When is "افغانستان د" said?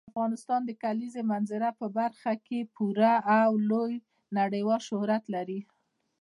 0.11-0.71